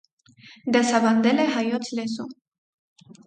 [0.75, 2.27] Դասավանդել է հայոց լեզու։